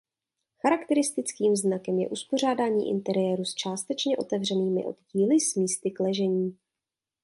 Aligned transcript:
Charakteristickým 0.63 1.55
znakem 1.55 1.99
je 1.99 2.09
uspořádání 2.09 2.89
interiéru 2.89 3.45
s 3.45 3.55
částečně 3.55 4.17
otevřenými 4.17 4.83
oddíly 4.85 5.39
s 5.39 5.55
místy 5.55 5.91
k 5.91 5.99
ležení. 5.99 6.57